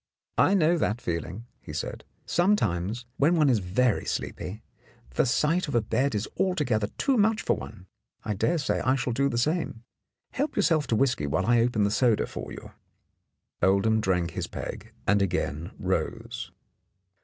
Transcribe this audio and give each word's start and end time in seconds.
"I 0.39 0.55
know 0.55 0.79
that 0.79 0.99
feeling," 0.99 1.45
he 1.59 1.73
said. 1.73 2.05
"Sometimes, 2.25 3.05
when 3.17 3.35
one 3.35 3.51
is 3.51 3.59
very 3.59 4.03
sleepy, 4.05 4.63
the 5.11 5.27
sight 5.27 5.67
of 5.67 5.75
a 5.75 5.81
bed 5.83 6.15
is 6.15 6.27
alto 6.39 6.63
gether 6.63 6.87
too 6.97 7.17
much 7.17 7.43
for 7.43 7.55
one. 7.55 7.85
I 8.23 8.33
dare 8.33 8.57
say 8.57 8.79
I 8.79 8.95
shall 8.95 9.13
do 9.13 9.29
the 9.29 9.37
same. 9.37 9.83
Help 10.31 10.55
yourself 10.55 10.87
to 10.87 10.95
whisky 10.95 11.27
while 11.27 11.45
I 11.45 11.59
open 11.61 11.83
the 11.83 11.91
soda 11.91 12.25
for 12.25 12.51
you." 12.51 12.71
Oldham 13.61 14.01
drank 14.01 14.31
his 14.31 14.47
peg 14.47 14.91
and 15.05 15.21
again 15.21 15.69
rose. 15.77 16.49